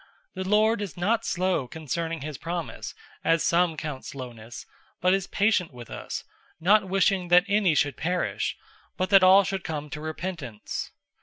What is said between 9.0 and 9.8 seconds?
that all should